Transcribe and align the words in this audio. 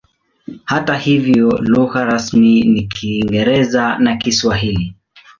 Hata 0.65 0.95
hivyo 0.97 1.49
lugha 1.59 2.05
rasmi 2.05 2.61
ni 2.63 2.87
Kiingereza 2.87 3.97
na 3.99 4.17
Kiswahili. 4.17 4.95